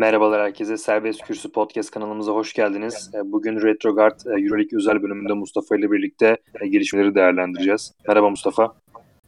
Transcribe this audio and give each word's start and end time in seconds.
Merhabalar 0.00 0.42
herkese. 0.42 0.76
Serbest 0.76 1.22
Kürsü 1.22 1.52
Podcast 1.52 1.90
kanalımıza 1.90 2.32
hoş 2.32 2.52
geldiniz. 2.52 3.10
E, 3.14 3.32
bugün 3.32 3.62
Retrogard 3.62 4.20
e, 4.26 4.30
Euroleague 4.30 4.78
özel 4.78 5.02
bölümünde 5.02 5.32
Mustafa 5.32 5.76
ile 5.76 5.90
birlikte 5.90 6.36
e, 6.60 6.68
gelişmeleri 6.68 7.14
değerlendireceğiz. 7.14 7.92
Merhaba 8.08 8.30
Mustafa. 8.30 8.74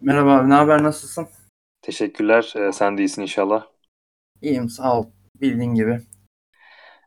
Merhaba 0.01 0.35
abi, 0.35 0.51
ne 0.51 0.55
haber, 0.55 0.83
nasılsın? 0.83 1.29
Teşekkürler. 1.83 2.55
Sen 2.73 2.99
de 2.99 3.03
iyisin 3.03 3.23
inşallah. 3.23 3.67
İyiyim, 4.43 4.69
sağ 4.69 4.99
ol. 4.99 5.07
Bildiğin 5.41 5.75
gibi. 5.75 5.99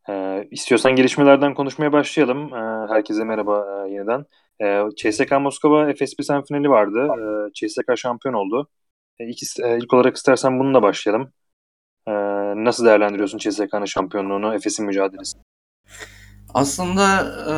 Ee, 0.09 0.47
istiyorsan 0.51 0.95
gelişmelerden 0.95 1.53
konuşmaya 1.53 1.91
başlayalım. 1.91 2.53
Ee, 2.53 2.87
herkese 2.93 3.23
merhaba 3.23 3.85
e, 3.87 3.91
yeniden. 3.91 4.25
Ee, 4.61 4.81
CSK 4.95 5.31
Moskova 5.31 5.89
Efes 5.89 6.15
Pilsen 6.15 6.43
finali 6.43 6.69
vardı. 6.69 7.07
Ee, 7.19 7.53
CSK 7.53 7.97
şampiyon 7.97 8.33
oldu. 8.33 8.69
Ee, 9.19 9.25
ilk, 9.29 9.59
e, 9.59 9.77
ilk 9.77 9.93
olarak 9.93 10.15
istersen 10.15 10.59
bununla 10.59 10.81
başlayalım. 10.81 11.31
Nasıl 12.63 12.85
değerlendiriyorsun 12.85 13.37
CSK'nın 13.37 13.85
şampiyonluğunu, 13.85 14.55
Efes'in 14.55 14.85
mücadelesi? 14.85 15.37
Aslında 16.53 17.21
e, 17.49 17.55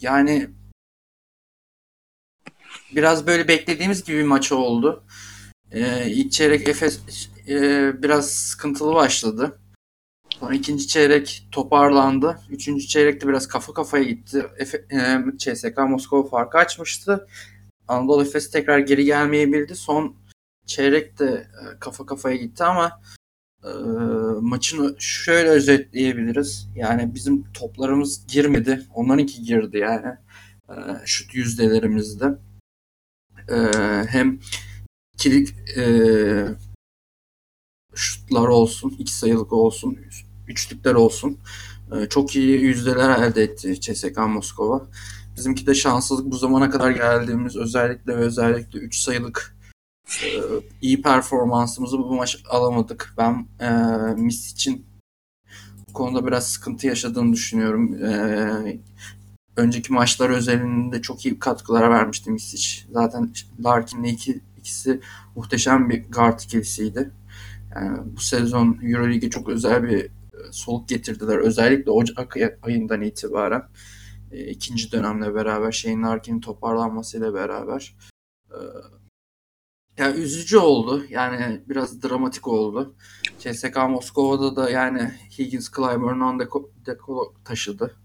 yani 0.00 0.48
biraz 2.96 3.26
böyle 3.26 3.48
beklediğimiz 3.48 4.04
gibi 4.04 4.18
bir 4.18 4.24
maç 4.24 4.52
oldu. 4.52 5.04
E, 5.70 6.10
ilk 6.10 6.32
çeyrek 6.32 6.68
Efes 6.68 7.00
e, 7.48 7.92
biraz 8.02 8.30
sıkıntılı 8.30 8.94
başladı. 8.94 9.58
Sonra 10.30 10.54
ikinci 10.54 10.88
çeyrek 10.88 11.48
toparlandı. 11.52 12.40
Üçüncü 12.50 12.86
çeyrekte 12.86 13.28
biraz 13.28 13.48
kafa 13.48 13.72
kafaya 13.72 14.04
gitti. 14.04 14.46
Efe, 14.58 14.78
e, 14.92 15.18
CSK 15.38 15.78
Moskova 15.78 16.28
farkı 16.28 16.58
açmıştı. 16.58 17.26
Anadolu 17.88 18.22
Efes 18.22 18.50
tekrar 18.50 18.78
geri 18.78 19.04
gelmeyi 19.04 19.52
bildi. 19.52 19.76
Son 19.76 20.16
çeyrek 20.66 21.18
de 21.18 21.26
e, 21.26 21.78
kafa 21.80 22.06
kafaya 22.06 22.36
gitti 22.36 22.64
ama 22.64 23.00
e, 23.66 23.70
maçını 24.40 24.96
şöyle 24.98 25.48
özetleyebiliriz. 25.48 26.68
Yani 26.74 27.14
bizim 27.14 27.52
toplarımız 27.52 28.26
girmedi. 28.26 28.86
Onlarınki 28.94 29.42
girdi 29.42 29.78
yani. 29.78 30.06
E, 30.68 30.74
şut 31.04 31.34
yüzdelerimizde. 31.34 32.38
E, 33.48 33.56
hem 34.08 34.40
kilit 35.18 35.78
e, 35.78 35.84
şutlar 37.94 38.48
olsun, 38.48 38.96
iki 38.98 39.12
sayılık 39.12 39.52
olsun, 39.52 39.98
üçlükler 40.48 40.94
olsun. 40.94 41.38
Çok 42.10 42.36
iyi 42.36 42.60
yüzdeler 42.60 43.22
elde 43.22 43.42
etti 43.42 43.80
CSKA 43.80 44.26
Moskova. 44.26 44.88
Bizimki 45.36 45.66
de 45.66 45.74
şanssızlık 45.74 46.26
bu 46.26 46.36
zamana 46.36 46.70
kadar 46.70 46.90
geldiğimiz 46.90 47.56
özellikle 47.56 48.16
ve 48.16 48.20
özellikle 48.20 48.78
3 48.78 49.00
sayılık 49.00 49.55
iyi 50.82 51.02
performansımızı 51.02 51.98
bu 51.98 52.14
maç 52.14 52.36
alamadık. 52.50 53.14
Ben 53.18 53.46
e, 53.60 53.70
Miss 54.16 54.52
için 54.52 54.86
bu 55.88 55.92
konuda 55.92 56.26
biraz 56.26 56.48
sıkıntı 56.48 56.86
yaşadığını 56.86 57.32
düşünüyorum. 57.32 58.04
E, 58.04 58.80
önceki 59.56 59.92
maçlar 59.92 60.30
özelinde 60.30 61.02
çok 61.02 61.26
iyi 61.26 61.38
katkılar 61.38 61.90
vermişti 61.90 62.30
Misic. 62.30 62.82
Zaten 62.92 63.32
Larkin'le 63.64 64.04
iki, 64.04 64.40
ikisi 64.58 65.00
muhteşem 65.36 65.90
bir 65.90 66.04
guard 66.10 66.40
ikilisiydi. 66.40 67.10
Yani 67.74 67.98
bu 68.16 68.20
sezon 68.20 68.78
Euroleague'e 68.82 69.30
çok 69.30 69.48
özel 69.48 69.82
bir 69.82 70.04
e, 70.04 70.08
soluk 70.50 70.88
getirdiler. 70.88 71.38
Özellikle 71.38 71.90
Ocak 71.90 72.36
ayından 72.62 73.02
itibaren 73.02 73.62
e, 74.32 74.46
ikinci 74.46 74.92
dönemle 74.92 75.34
beraber 75.34 75.72
Shane 75.72 76.02
Larkin'in 76.02 76.40
toparlanmasıyla 76.40 77.34
beraber 77.34 77.96
yani 79.98 80.16
üzücü 80.20 80.58
oldu. 80.58 81.04
Yani 81.08 81.62
biraz 81.68 82.02
dramatik 82.02 82.48
oldu. 82.48 82.94
CSK 83.38 83.76
Moskova'da 83.76 84.56
da 84.56 84.70
yani 84.70 85.14
Higgins, 85.38 85.70
Clyburn, 85.76 86.20
Ondeko 86.20 86.70
Deko 86.86 87.34
taşıdı. 87.44 87.96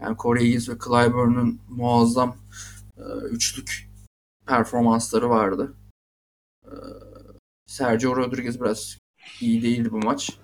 Yani 0.00 0.16
Corey 0.16 0.46
Higgins 0.46 0.68
ve 0.68 0.72
Clyburn'un 0.84 1.60
muazzam 1.68 2.36
e, 2.96 3.02
üçlük 3.30 3.90
performansları 4.46 5.30
vardı. 5.30 5.74
E, 6.64 6.72
Sergio 7.66 8.16
Rodriguez 8.16 8.60
biraz 8.60 8.98
iyi 9.40 9.62
değildi 9.62 9.92
bu 9.92 9.98
maç. 9.98 10.38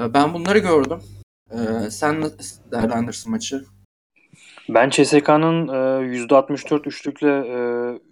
E, 0.00 0.14
ben 0.14 0.34
bunları 0.34 0.58
gördüm. 0.58 1.02
E, 1.50 1.90
sen 1.90 2.30
değerlendirsin 2.72 3.30
maçı? 3.30 3.64
Ben 4.68 4.90
CSK'nın 4.90 5.68
e, 5.68 6.16
%64 6.16 6.88
üçlükle 6.88 7.28
e, 7.28 7.58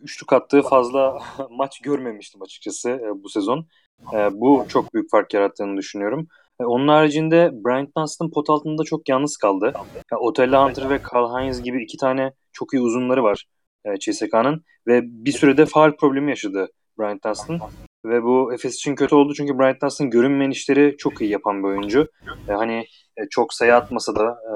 üçlük 0.03 0.33
attığı 0.33 0.62
fazla 0.62 1.19
maç 1.51 1.81
görmemiştim 1.81 2.43
açıkçası 2.43 2.91
e, 2.91 3.23
bu 3.23 3.29
sezon. 3.29 3.67
E, 4.12 4.41
bu 4.41 4.65
çok 4.69 4.95
büyük 4.95 5.11
fark 5.11 5.34
yarattığını 5.34 5.77
düşünüyorum. 5.77 6.29
E, 6.61 6.65
onun 6.65 6.89
haricinde 6.89 7.51
Bryant 7.53 7.97
Dunstan 7.97 8.31
pot 8.31 8.51
altında 8.51 8.84
çok 8.84 9.09
yalnız 9.09 9.37
kaldı. 9.37 9.73
Yani 10.13 10.21
Otella 10.21 10.69
Hunter 10.69 10.91
ve 10.91 11.01
Carl 11.15 11.41
Hines 11.41 11.63
gibi 11.63 11.83
iki 11.83 11.97
tane 11.97 12.33
çok 12.53 12.75
iyi 12.75 12.81
uzunları 12.81 13.23
var 13.23 13.45
e, 13.84 13.99
CSK'nın 13.99 14.65
ve 14.87 15.01
bir 15.05 15.33
sürede 15.33 15.67
faal 15.67 15.97
problemi 15.97 16.31
yaşadı 16.31 16.69
Bryant 16.99 17.25
Dunstan. 17.25 17.61
Ve 18.05 18.23
bu 18.23 18.55
Efes 18.55 18.75
için 18.75 18.95
kötü 18.95 19.15
oldu 19.15 19.34
çünkü 19.34 19.59
Bryant 19.59 19.83
Dunstan 19.83 20.11
görünmeyen 20.11 20.51
işleri 20.51 20.97
çok 20.99 21.21
iyi 21.21 21.31
yapan 21.31 21.63
bir 21.63 21.69
oyuncu. 21.69 22.09
E, 22.49 22.53
hani 22.53 22.87
e, 23.17 23.23
çok 23.31 23.55
sayı 23.55 23.75
atmasa 23.75 24.17
da 24.17 24.25
e, 24.25 24.55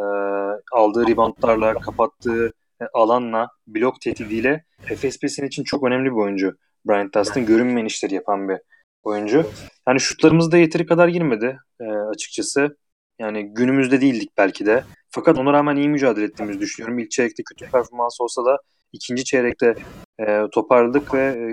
aldığı 0.73 1.07
reboundlarla, 1.07 1.75
kapattığı 1.75 2.53
e, 2.83 2.85
alanla, 2.95 3.49
blok 3.67 4.01
tehdidiyle 4.01 4.65
Efes 4.91 5.19
için 5.23 5.65
çok 5.65 5.85
önemli 5.85 6.11
bir 6.11 6.17
oyuncu. 6.17 6.57
Bryant 6.89 7.15
Dunstan 7.15 7.47
görünmeyen 7.47 7.87
işleri 7.87 8.15
yapan 8.15 8.49
bir 8.49 8.59
oyuncu. 9.03 9.47
Yani 9.89 10.01
şutlarımız 10.01 10.53
da 10.53 10.59
yeteri 10.59 10.87
kadar 10.87 11.09
girmedi 11.09 11.59
e, 11.81 11.85
açıkçası. 11.85 12.77
Yani 13.19 13.55
günümüzde 13.55 14.01
değildik 14.01 14.31
belki 14.39 14.67
de. 14.67 14.85
Fakat 15.11 15.39
ona 15.39 15.53
rağmen 15.53 15.77
iyi 15.77 15.89
mücadele 15.89 16.25
ettiğimizi 16.25 16.61
düşünüyorum. 16.61 16.99
İlk 16.99 17.11
çeyrekte 17.11 17.43
kötü 17.43 17.71
performans 17.71 18.21
olsa 18.21 18.45
da 18.45 18.59
ikinci 18.93 19.25
çeyrekte 19.25 19.75
e, 20.21 20.43
toparladık 20.53 21.15
ve 21.15 21.21
e, 21.21 21.47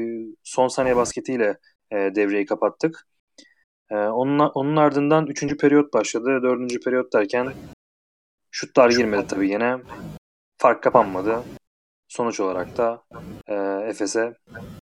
son 0.43 0.67
saniye 0.67 0.95
basketiyle 0.95 1.57
e, 1.91 1.95
devreyi 1.95 2.45
kapattık. 2.45 3.07
E, 3.91 3.95
onun, 3.95 4.39
onun 4.39 4.75
ardından 4.75 5.27
üçüncü 5.27 5.57
periyot 5.57 5.93
başladı. 5.93 6.39
Dördüncü 6.43 6.79
periyot 6.79 7.13
derken 7.13 7.53
şutlar 8.55 8.89
girmedi 8.89 9.27
tabii 9.27 9.49
yine. 9.49 9.77
Fark 10.57 10.83
kapanmadı. 10.83 11.43
Sonuç 12.07 12.39
olarak 12.39 12.77
da 12.77 13.03
e, 13.47 13.53
Efes'e 13.89 14.33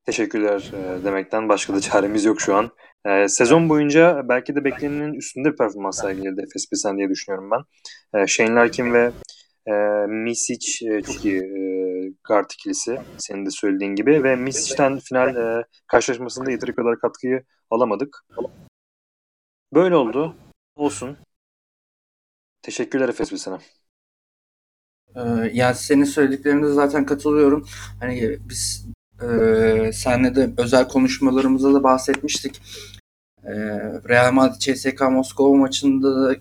teşekkürler 0.05 0.71
e, 0.73 1.03
demekten 1.03 1.49
başka 1.49 1.73
da 1.73 1.79
çaremiz 1.79 2.25
yok 2.25 2.41
şu 2.41 2.55
an. 2.55 2.71
E, 3.05 3.27
sezon 3.27 3.69
boyunca 3.69 4.21
belki 4.29 4.55
de 4.55 4.63
beklenenin 4.63 5.13
üstünde 5.13 5.51
bir 5.51 5.57
performans 5.57 6.01
sergiledi 6.01 6.41
Efes 6.41 6.69
Pilsen 6.69 6.97
diye 6.97 7.09
düşünüyorum 7.09 7.51
ben. 7.51 7.61
E, 8.19 8.27
Shane 8.27 8.55
Larkin 8.55 8.93
ve 8.93 9.11
e, 9.67 9.73
Misic 10.07 10.87
e, 10.89 11.01
çok 11.01 11.25
iyi 11.25 11.41
e, 11.41 11.61
guard 12.27 12.51
ikilisi 12.53 13.01
senin 13.17 13.45
de 13.45 13.49
söylediğin 13.49 13.95
gibi 13.95 14.23
ve 14.23 14.35
Misic'ten 14.35 14.99
final 14.99 15.35
e, 15.35 15.63
karşılaşmasında 15.87 16.51
yeteri 16.51 16.75
kadar 16.75 16.99
katkıyı 16.99 17.43
alamadık. 17.69 18.25
Böyle 19.73 19.95
oldu. 19.95 20.35
Olsun. 20.75 21.17
Teşekkürler 22.63 23.09
Efes 23.09 23.29
Pilsen'e. 23.29 23.57
Ee, 25.15 25.51
yani 25.53 25.75
senin 25.75 26.03
söylediklerine 26.03 26.67
zaten 26.67 27.05
katılıyorum. 27.05 27.67
Hani 27.99 28.39
biz 28.49 28.87
ee, 29.21 29.91
senle 29.93 30.35
de 30.35 30.53
özel 30.57 30.87
konuşmalarımızda 30.87 31.73
da 31.73 31.83
bahsetmiştik. 31.83 32.61
Ee, 33.43 33.53
Real 34.09 34.31
Madrid 34.31 34.59
CSK 34.59 35.01
Moskova 35.01 35.57
maçında 35.57 36.15
da 36.15 36.35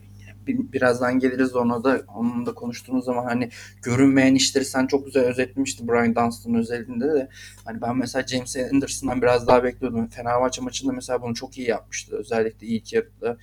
birazdan 0.47 1.19
geliriz 1.19 1.56
ona 1.56 1.84
da 1.84 2.03
onun 2.16 2.47
da 2.47 2.54
konuştuğumuz 2.54 3.04
zaman 3.04 3.25
hani 3.25 3.50
görünmeyen 3.83 4.34
işleri 4.34 4.65
sen 4.65 4.87
çok 4.87 5.06
güzel 5.06 5.25
özetmiştin 5.25 5.89
Brian 5.89 6.15
Dunstan 6.15 6.54
özelinde 6.54 7.15
de 7.15 7.28
hani 7.65 7.81
ben 7.83 7.97
mesela 7.97 8.27
James 8.27 8.57
Anderson'dan 8.57 9.22
biraz 9.22 9.47
daha 9.47 9.65
bekliyordum. 9.65 10.09
Fenerbahçe 10.09 10.63
maçında 10.63 10.92
mesela 10.92 11.22
bunu 11.22 11.34
çok 11.34 11.59
iyi 11.59 11.68
yapmıştı. 11.68 12.16
Özellikle 12.16 12.66
ilk 12.66 12.92
yarıda 12.92 13.36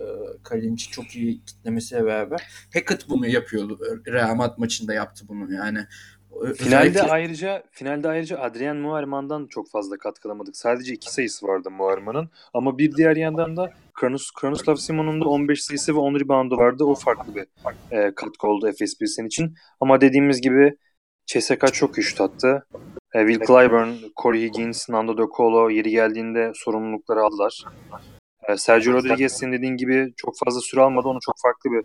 e, 0.00 0.04
Kalinci 0.42 0.90
çok 0.90 1.16
iyi 1.16 1.44
kitlemesiyle 1.44 2.04
beraber. 2.04 2.42
Hackett 2.74 3.08
bunu 3.08 3.26
yapıyordu. 3.26 3.78
Real 4.06 4.34
Madrid 4.34 4.58
maçında 4.58 4.94
yaptı 4.94 5.24
bunu 5.28 5.54
yani. 5.54 5.86
Finalde 6.30 6.88
Özellikle... 6.88 7.02
ayrıca 7.02 7.62
finalde 7.70 8.08
ayrıca 8.08 8.38
Adrian 8.38 8.76
Muharman'dan 8.76 9.46
çok 9.46 9.70
fazla 9.70 9.98
katkılamadık. 9.98 10.56
Sadece 10.56 10.92
iki 10.92 11.12
sayısı 11.12 11.46
vardı 11.46 11.70
Muharman'ın. 11.70 12.30
Ama 12.54 12.78
bir 12.78 12.96
diğer 12.96 13.16
yandan 13.16 13.56
da 13.56 13.72
Kranus, 13.94 14.30
Kranuslav 14.30 14.74
Simon'un 14.74 15.20
da 15.20 15.28
15 15.28 15.62
sayısı 15.62 15.94
ve 15.94 15.98
10 15.98 16.14
reboundu 16.14 16.56
vardı. 16.56 16.84
O 16.84 16.94
farklı 16.94 17.34
bir 17.34 17.46
e, 17.90 18.14
katkı 18.14 18.48
oldu 18.48 18.68
Efes 18.68 18.98
Pilsen 18.98 19.24
için. 19.24 19.54
Ama 19.80 20.00
dediğimiz 20.00 20.40
gibi 20.40 20.76
CSK 21.26 21.74
çok 21.74 21.94
güçlü 21.94 22.24
attı. 22.24 22.66
E, 23.14 23.26
Will 23.26 23.46
Clyburn, 23.46 23.94
Corey 24.22 24.42
Higgins, 24.42 24.88
Nando 24.88 25.18
De 25.18 25.22
Colo 25.36 25.70
yeri 25.70 25.90
geldiğinde 25.90 26.52
sorumlulukları 26.54 27.22
aldılar. 27.22 27.64
E, 28.50 28.56
Sergio 28.56 28.92
Rodriguez 28.92 29.32
senin 29.32 29.52
dediğin 29.52 29.76
gibi 29.76 30.12
çok 30.16 30.34
fazla 30.44 30.60
süre 30.60 30.80
almadı. 30.80 31.08
Onu 31.08 31.18
çok 31.22 31.34
farklı 31.42 31.70
bir 31.70 31.84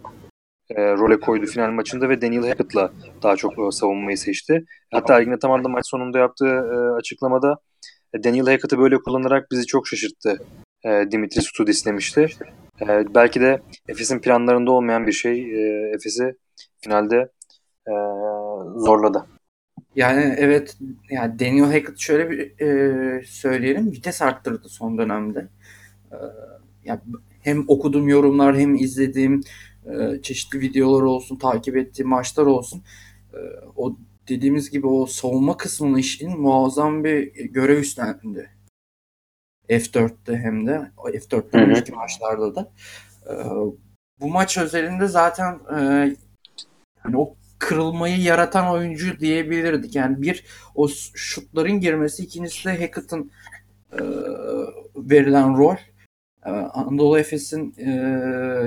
e, 0.75 0.93
role 0.93 1.19
koydu 1.19 1.45
final 1.45 1.71
maçında 1.71 2.09
ve 2.09 2.21
Daniel 2.21 2.47
Hackett'la 2.47 2.91
daha 3.23 3.35
çok 3.35 3.59
e, 3.59 3.71
savunmayı 3.71 4.17
seçti. 4.17 4.65
Hatta 4.91 5.17
Ergin 5.17 5.31
Ataman 5.31 5.63
da 5.63 5.69
maç 5.69 5.87
sonunda 5.87 6.19
yaptığı 6.19 6.45
e, 6.45 6.97
açıklamada 6.97 7.57
e, 8.13 8.23
Daniel 8.23 8.45
Hackett'ı 8.45 8.79
böyle 8.79 8.97
kullanarak 8.97 9.51
bizi 9.51 9.65
çok 9.65 9.87
şaşırttı. 9.87 10.37
E, 10.85 11.11
Dimitri 11.11 11.41
Studis 11.41 11.85
demişti. 11.85 12.27
E, 12.81 13.15
belki 13.15 13.41
de 13.41 13.61
Efes'in 13.87 14.19
planlarında 14.19 14.71
olmayan 14.71 15.07
bir 15.07 15.11
şey 15.11 15.39
e, 15.39 15.91
Efes'i 15.95 16.35
finalde 16.81 17.15
e, 17.87 17.93
zorladı. 18.75 19.25
Yani 19.95 20.35
evet 20.37 20.77
yani 21.09 21.39
Daniel 21.39 21.65
Hackett 21.65 21.99
şöyle 21.99 22.29
bir 22.29 22.59
e, 22.61 23.23
söyleyelim 23.25 23.91
vites 23.91 24.21
arttırdı 24.21 24.69
son 24.69 24.97
dönemde. 24.97 25.47
E, 26.21 26.25
yani 26.83 26.99
hem 27.41 27.65
okuduğum 27.67 28.07
yorumlar 28.07 28.57
hem 28.57 28.75
izlediğim 28.75 29.41
e, 29.85 30.21
çeşitli 30.21 30.59
videolar 30.59 31.01
olsun, 31.01 31.35
takip 31.35 31.77
ettiğim 31.77 32.09
maçlar 32.09 32.45
olsun. 32.45 32.83
E, 33.33 33.37
o 33.75 33.97
dediğimiz 34.29 34.69
gibi 34.69 34.87
o 34.87 35.05
savunma 35.05 35.57
kısmının 35.57 35.97
işin 35.97 36.41
muazzam 36.41 37.03
bir 37.03 37.33
görev 37.33 37.79
üstlendi. 37.79 38.49
F4'te 39.69 40.37
hem 40.37 40.67
de 40.67 40.91
F4'te 40.97 41.57
önceki 41.57 41.91
maçlarda 41.91 42.55
da. 42.55 42.71
E, 43.29 43.33
bu 44.19 44.29
maç 44.29 44.57
özelinde 44.57 45.07
zaten 45.07 45.59
e, 45.77 45.79
yani 47.05 47.17
o 47.17 47.35
kırılmayı 47.59 48.21
yaratan 48.21 48.71
oyuncu 48.71 49.19
diyebilirdik. 49.19 49.95
Yani 49.95 50.21
bir 50.21 50.45
o 50.75 50.87
şutların 51.13 51.79
girmesi, 51.79 52.23
ikincisi 52.23 52.65
de 52.65 52.79
Hackett'ın 52.81 53.31
e, 53.91 54.01
verilen 54.95 55.57
rol. 55.57 55.75
E, 56.45 56.49
Anadolu 56.49 57.19
Efes'in 57.19 57.73
e, 57.77 57.89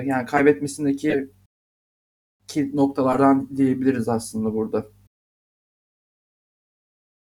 yani 0.04 0.26
kaybetmesindeki 0.26 1.28
kilit 2.48 2.74
noktalardan 2.74 3.56
diyebiliriz 3.56 4.08
aslında 4.08 4.54
burada. 4.54 4.86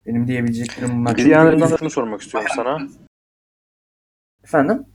Benim 0.06 0.26
diyebileceklerim 0.26 0.98
bunlar. 0.98 1.16
Bir 1.16 1.26
yandan 1.26 1.70
da 1.70 1.76
şunu 1.76 1.90
sormak 1.90 2.20
istiyorum 2.20 2.50
sana. 2.56 2.88
Efendim? 4.44 4.86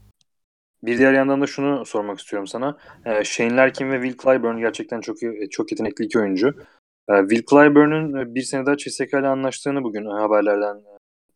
Bir 0.82 0.98
diğer 0.98 1.12
yandan 1.12 1.40
da 1.40 1.46
şunu 1.46 1.86
sormak 1.86 2.18
istiyorum 2.18 2.46
sana. 2.46 2.78
Ee, 3.04 3.24
Shane 3.24 3.56
Larkin 3.56 3.90
ve 3.90 4.02
Will 4.02 4.22
Clyburn 4.22 4.58
gerçekten 4.58 5.00
çok 5.00 5.16
çok 5.50 5.72
yetenekli 5.72 6.04
iki 6.04 6.18
oyuncu. 6.18 6.54
Ee, 7.08 7.20
Will 7.28 7.44
Clyburn'un 7.50 8.34
bir 8.34 8.42
sene 8.42 8.66
daha 8.66 8.76
CSK 8.76 9.12
ile 9.12 9.28
anlaştığını 9.28 9.84
bugün 9.84 10.04
haberlerden 10.04 10.82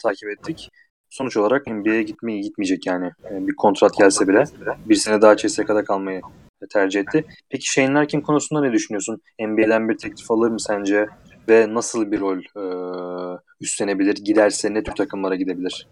takip 0.03 0.29
ettik. 0.29 0.71
Sonuç 1.11 1.37
olarak 1.37 1.67
NBA'ye 1.67 2.03
gitmeyi 2.03 2.41
gitmeyecek 2.41 2.87
yani. 2.87 3.11
bir 3.31 3.57
kontrat 3.57 3.99
gelse 3.99 4.29
bile 4.29 4.45
bir 4.87 4.95
sene 4.95 5.23
daha 5.23 5.37
CSK'da 5.37 5.85
kalmayı 5.85 6.21
tercih 6.67 7.01
etti. 7.01 7.25
Peki 7.49 7.71
Shane 7.71 7.95
Larkin 7.95 8.21
konusunda 8.21 8.61
ne 8.61 8.73
düşünüyorsun? 8.73 9.23
NBA'den 9.41 9.89
bir 9.89 9.99
teklif 9.99 10.31
alır 10.31 10.51
mı 10.51 10.61
sence? 10.61 11.09
Ve 11.49 11.75
nasıl 11.75 12.13
bir 12.13 12.21
rol 12.21 12.39
e, 12.39 13.39
üstlenebilir? 13.61 14.15
Giderse 14.15 14.75
ne 14.75 14.83
tür 14.83 14.93
takımlara 14.93 15.35
gidebilir? 15.35 15.89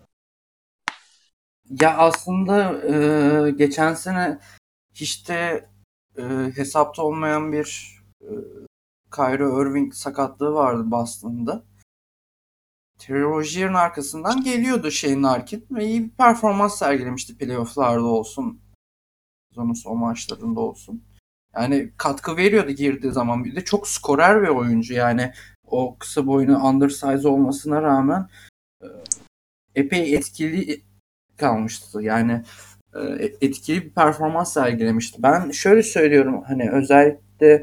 Ya 1.81 1.97
aslında 1.97 2.73
e, 2.87 3.51
geçen 3.51 3.95
sene 3.95 4.39
hiç 4.95 5.29
de 5.29 5.69
e, 6.19 6.23
hesapta 6.57 7.03
olmayan 7.03 7.53
bir 7.53 7.99
e, 8.21 8.31
Kyrie 9.17 9.63
Irving 9.63 9.95
sakatlığı 9.95 10.53
vardı 10.53 10.91
Boston'da. 10.91 11.65
Terry 12.99 13.23
Rozier'in 13.23 13.75
arkasından 13.75 14.45
geliyordu 14.45 14.91
Shane 14.91 15.23
Larkin 15.23 15.67
ve 15.71 15.87
iyi 15.87 16.05
bir 16.05 16.11
performans 16.11 16.79
sergilemişti 16.79 17.39
playofflarda 17.39 18.05
olsun. 18.05 18.61
Sezonun 19.49 19.73
son 19.73 19.99
maçlarında 19.99 20.61
olsun. 20.61 21.05
Yani 21.55 21.93
katkı 21.97 22.37
veriyordu 22.37 22.71
girdiği 22.71 23.13
zaman. 23.13 23.45
Bir 23.45 23.57
de 23.57 23.65
çok 23.65 23.89
skorer 23.89 24.43
bir 24.43 24.49
oyuncu 24.49 24.95
yani. 24.95 25.33
O 25.67 25.97
kısa 25.99 26.27
boyunu 26.27 26.65
undersize 26.65 27.29
olmasına 27.29 27.83
rağmen 27.83 28.29
e, 28.83 28.87
epey 29.75 30.15
etkili 30.15 30.83
kalmıştı. 31.37 32.03
Yani 32.03 32.43
e, 32.95 33.01
etkili 33.41 33.85
bir 33.85 33.91
performans 33.91 34.53
sergilemişti. 34.53 35.23
Ben 35.23 35.51
şöyle 35.51 35.83
söylüyorum 35.83 36.43
hani 36.47 36.71
özellikle 36.71 37.61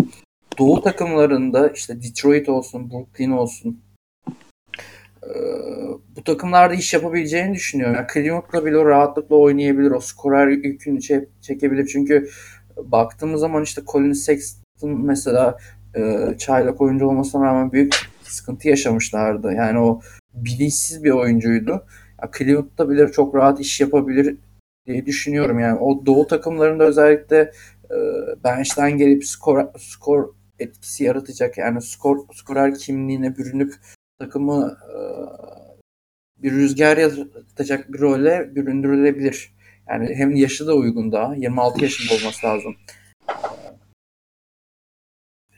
Doğu 0.58 0.82
takımlarında 0.82 1.70
işte 1.70 2.02
Detroit 2.04 2.50
olsun, 2.50 2.92
Brooklyn 2.92 3.32
olsun 3.32 3.82
bu 6.16 6.24
takımlarda 6.24 6.74
iş 6.74 6.94
yapabileceğini 6.94 7.54
düşünüyorum. 7.54 7.96
Yani 7.96 8.08
Cleveland'la 8.14 8.66
bile 8.66 8.86
rahatlıkla 8.86 9.36
oynayabilir. 9.36 9.92
O 9.92 10.00
skorer 10.00 10.48
yükünü 10.48 11.00
çekebilir. 11.42 11.88
Çünkü 11.88 12.30
baktığımız 12.78 13.42
zaman 13.42 13.64
işte 13.64 13.82
Colin 13.92 14.14
Sexton 14.14 15.06
mesela 15.06 15.58
e, 15.96 16.34
çaylak 16.38 16.82
oyuncu 16.82 17.08
olmasına 17.08 17.46
rağmen 17.46 17.72
büyük 17.72 17.96
sıkıntı 18.24 18.68
yaşamışlardı. 18.68 19.52
Yani 19.52 19.80
o 19.80 20.02
bilinçsiz 20.34 21.04
bir 21.04 21.12
oyuncuydu. 21.12 21.86
Ya 22.22 22.30
Cleveland'da 22.38 22.90
bile 22.90 23.12
çok 23.12 23.36
rahat 23.36 23.60
iş 23.60 23.82
yapabilir 23.82 24.38
diye 24.88 25.06
düşünüyorum. 25.06 25.60
Yani 25.60 25.80
o 25.80 26.06
doğu 26.06 26.28
takımlarında 26.28 26.84
özellikle 26.84 27.52
e, 27.92 27.98
bench'ten 28.44 28.98
gelip 28.98 29.26
skor 29.26 29.66
skor 29.78 30.30
etkisi 30.60 31.04
yaratacak. 31.04 31.58
Yani 31.58 31.82
skor 31.82 32.20
skorer 32.34 32.76
kimliğine 32.76 33.38
bürünüp 33.38 33.74
takımı 34.24 34.78
e, 34.90 34.98
bir 36.44 36.52
rüzgar 36.52 36.98
yaratacak 36.98 37.94
bir 37.94 38.00
role 38.00 38.56
büründürülebilir. 38.56 39.54
Yani 39.90 40.16
hem 40.16 40.36
yaşı 40.36 40.68
da 40.68 40.74
uygun 40.74 41.12
daha. 41.12 41.36
26 41.36 41.84
yaşında 41.84 42.20
olması 42.20 42.48
lazım 42.48 42.76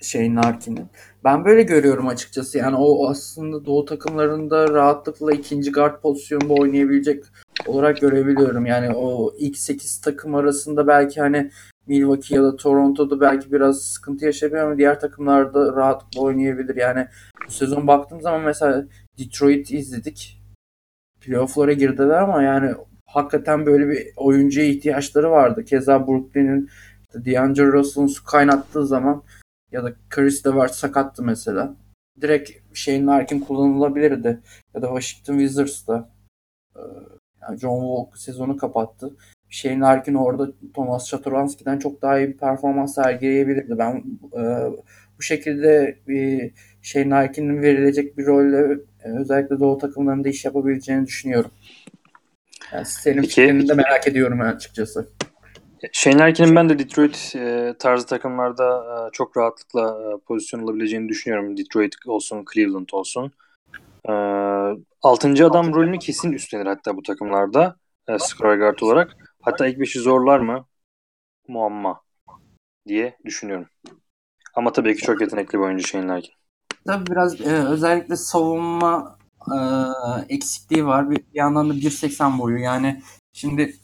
şeyin 0.05 0.35
Larkin'in. 0.35 0.87
Ben 1.23 1.45
böyle 1.45 1.63
görüyorum 1.63 2.07
açıkçası. 2.07 2.57
Yani 2.57 2.75
o 2.75 3.09
aslında 3.09 3.65
Doğu 3.65 3.85
takımlarında 3.85 4.67
rahatlıkla 4.73 5.33
ikinci 5.33 5.71
guard 5.71 6.01
pozisyonunda 6.01 6.53
oynayabilecek 6.53 7.23
olarak 7.65 8.01
görebiliyorum. 8.01 8.65
Yani 8.65 8.95
o 8.95 9.33
ilk 9.37 9.57
8 9.57 10.01
takım 10.01 10.35
arasında 10.35 10.87
belki 10.87 11.21
hani 11.21 11.51
Milwaukee 11.87 12.35
ya 12.35 12.43
da 12.43 12.55
Toronto'da 12.55 13.21
belki 13.21 13.51
biraz 13.51 13.81
sıkıntı 13.81 14.25
yaşayabilir 14.25 14.61
ama 14.61 14.77
diğer 14.77 14.99
takımlarda 14.99 15.75
rahatlıkla 15.75 16.21
oynayabilir. 16.21 16.75
Yani 16.75 17.07
sezon 17.49 17.87
baktığım 17.87 18.21
zaman 18.21 18.41
mesela 18.41 18.85
Detroit 19.19 19.71
izledik. 19.71 20.41
Playoff'lara 21.21 21.73
girdiler 21.73 22.21
ama 22.21 22.43
yani 22.43 22.75
hakikaten 23.05 23.65
böyle 23.65 23.89
bir 23.89 24.07
oyuncuya 24.17 24.65
ihtiyaçları 24.65 25.31
vardı. 25.31 25.65
Keza 25.65 26.07
Brooklyn'in 26.07 26.69
D'Angelo 27.13 27.73
Russell'ın 27.73 28.07
su 28.07 28.23
kaynattığı 28.23 28.87
zaman 28.87 29.23
ya 29.71 29.83
da 29.83 29.93
Chris 30.09 30.45
de 30.45 30.55
var 30.55 30.67
sakattı 30.67 31.23
mesela. 31.23 31.75
Direkt 32.21 32.51
Shane 32.73 33.05
Larkin 33.05 33.39
kullanılabilirdi. 33.39 34.39
Ya 34.73 34.81
da 34.81 34.87
Washington 34.87 35.39
Wizards'da 35.39 36.09
yani 37.41 37.59
John 37.59 37.79
Wall 37.79 38.19
sezonu 38.19 38.57
kapattı. 38.57 39.15
Shane 39.55 39.79
Larkin 39.79 40.13
orada 40.13 40.51
Thomas 40.73 41.07
Satoranski'den 41.07 41.79
çok 41.79 42.01
daha 42.01 42.19
iyi 42.19 42.27
bir 42.27 42.37
performans 42.37 42.95
sergileyebilirdi. 42.95 43.77
Ben 43.77 44.03
e, 44.33 44.41
bu 45.17 45.21
şekilde 45.21 45.99
bir 46.07 46.51
Shane 46.81 47.09
Larkin'in 47.09 47.61
verilecek 47.61 48.17
bir 48.17 48.25
rolle 48.25 48.77
e, 49.03 49.19
özellikle 49.19 49.59
Doğu 49.59 49.77
takımlarında 49.77 50.29
iş 50.29 50.45
yapabileceğini 50.45 51.05
düşünüyorum. 51.05 51.51
Yani 52.73 52.85
senin 52.85 53.21
Peki, 53.21 53.27
fikrini 53.27 53.69
de 53.69 53.73
merak 53.73 54.07
ediyorum 54.07 54.41
açıkçası. 54.41 55.09
Shane 55.91 56.17
Larkin'in 56.17 56.55
ben 56.55 56.69
de 56.69 56.79
Detroit 56.79 57.33
e, 57.35 57.73
tarzı 57.79 58.05
takımlarda 58.05 58.77
e, 58.77 59.11
çok 59.11 59.37
rahatlıkla 59.37 59.81
e, 59.81 60.17
pozisyon 60.27 60.63
alabileceğini 60.63 61.09
düşünüyorum. 61.09 61.57
Detroit 61.57 61.95
olsun, 62.07 62.45
Cleveland 62.53 62.89
olsun. 62.91 63.31
E, 64.09 64.11
6. 65.01 65.45
adam 65.45 65.73
rolünü 65.73 65.99
kesin 65.99 66.31
üstlenir 66.31 66.65
hatta 66.65 66.97
bu 66.97 67.03
takımlarda. 67.03 67.75
E, 68.07 68.19
scorer 68.19 68.57
guard 68.57 68.79
olarak. 68.79 69.24
Hatta 69.45 69.67
ilk 69.67 69.79
beşi 69.79 69.99
zorlar 69.99 70.39
mı? 70.39 70.65
Muamma 71.47 72.01
diye 72.87 73.17
düşünüyorum. 73.25 73.67
Ama 74.55 74.71
tabii 74.71 74.95
ki 74.95 75.01
çok 75.01 75.21
yetenekli 75.21 75.53
bir 75.53 75.63
oyuncu 75.63 75.87
Shane 75.87 76.07
Larkin. 76.07 76.33
Tabii 76.87 77.11
biraz 77.11 77.41
e, 77.41 77.53
özellikle 77.53 78.15
savunma 78.15 79.17
e, 79.51 79.57
eksikliği 80.29 80.85
var. 80.85 81.09
Bir, 81.09 81.15
bir 81.15 81.25
yandan 81.33 81.69
da 81.69 81.73
1.80 81.73 82.39
boyu. 82.39 82.57
Yani 82.57 83.01
şimdi 83.33 83.75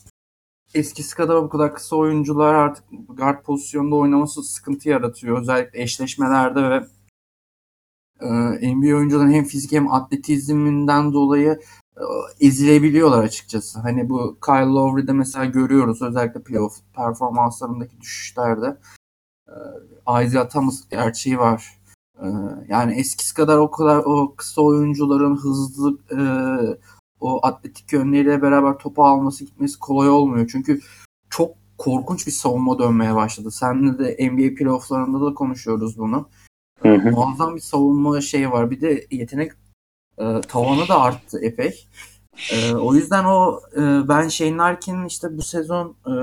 eskisi 0.73 1.15
kadar 1.15 1.43
bu 1.43 1.49
kadar 1.49 1.75
kısa 1.75 1.95
oyuncular 1.95 2.53
artık 2.53 2.85
guard 3.09 3.43
pozisyonda 3.43 3.95
oynaması 3.95 4.43
sıkıntı 4.43 4.89
yaratıyor. 4.89 5.41
Özellikle 5.41 5.81
eşleşmelerde 5.81 6.69
ve 6.69 6.85
e, 8.21 8.27
NBA 8.75 8.97
oyuncuların 8.97 9.31
hem 9.31 9.45
fizik 9.45 9.71
hem 9.71 9.93
atletizminden 9.93 11.13
dolayı 11.13 11.59
e, 11.98 12.03
ezilebiliyorlar 12.48 13.24
açıkçası. 13.24 13.79
Hani 13.79 14.10
bu 14.10 14.38
Kyle 14.45 14.65
Lowry'de 14.65 15.13
mesela 15.13 15.45
görüyoruz 15.45 16.01
özellikle 16.01 16.41
playoff 16.41 16.74
performanslarındaki 16.95 18.01
düşüşlerde. 18.01 18.77
E, 19.48 19.55
Isaiah 20.25 20.50
Thomas 20.50 20.89
gerçeği 20.89 21.39
var. 21.39 21.79
E, 22.19 22.27
yani 22.67 22.93
eskisi 22.93 23.33
kadar 23.33 23.57
o 23.57 23.71
kadar 23.71 23.98
o 23.98 24.36
kısa 24.36 24.62
oyuncuların 24.62 25.38
hızlı 25.38 25.98
o 27.21 27.39
atletik 27.48 27.93
yönleriyle 27.93 28.41
beraber 28.41 28.77
topu 28.77 29.05
alması 29.05 29.45
gitmesi 29.45 29.79
kolay 29.79 30.10
olmuyor. 30.10 30.50
Çünkü 30.51 30.79
çok 31.29 31.55
korkunç 31.77 32.27
bir 32.27 32.31
savunma 32.31 32.79
dönmeye 32.79 33.15
başladı. 33.15 33.51
Seninle 33.51 34.00
de 34.00 34.29
NBA 34.29 34.55
playofflarında 34.55 35.25
da 35.25 35.33
konuşuyoruz 35.33 35.98
bunu. 35.98 36.29
Hı 36.79 36.95
hı. 36.95 37.12
Muazzam 37.12 37.55
bir 37.55 37.62
savunma 37.62 38.21
şey 38.21 38.51
var. 38.51 38.71
Bir 38.71 38.81
de 38.81 39.07
yetenek 39.12 39.51
e, 40.21 40.41
tavanı 40.41 40.87
da 40.87 41.01
arttı 41.01 41.39
epey. 41.41 41.87
Ee, 42.53 42.75
o 42.75 42.93
yüzden 42.93 43.25
o 43.25 43.59
e, 43.75 44.07
ben 44.07 44.27
Shane 44.27 44.57
Larkin'in 44.57 45.05
işte 45.05 45.37
bu 45.37 45.41
sezon 45.41 45.95
e, 46.07 46.13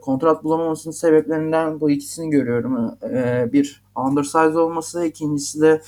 kontrat 0.00 0.44
bulamamasının 0.44 0.92
sebeplerinden 0.92 1.80
bu 1.80 1.90
ikisini 1.90 2.30
görüyorum. 2.30 2.98
E, 3.02 3.48
bir 3.52 3.82
undersize 3.96 4.58
olması, 4.58 5.04
ikincisi 5.04 5.60
de 5.60 5.82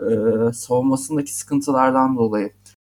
e, 0.00 0.08
savunmasındaki 0.52 1.34
sıkıntılardan 1.34 2.16
dolayı. 2.16 2.50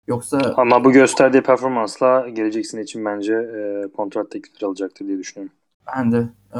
Yoksa 0.07 0.53
Ama 0.57 0.83
bu 0.83 0.91
gösterdiği 0.91 1.41
performansla 1.41 2.29
gelecek 2.29 2.65
sene 2.65 2.81
için 2.81 3.05
bence 3.05 3.33
e, 3.33 3.87
kontrat 3.97 4.31
teklifleri 4.31 4.67
alacaktır 4.69 5.07
diye 5.07 5.17
düşünüyorum. 5.17 5.55
ben 5.95 6.11
de 6.11 6.29
e, 6.53 6.59